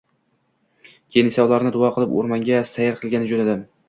Keyin 1.15 1.29
esa 1.31 1.45
ularni 1.49 1.71
duo 1.75 1.91
qilib, 1.97 2.15
o`rmonga 2.21 2.63
sayr 2.71 2.97
qilgani 3.03 3.31
jo`nadim 3.33 3.63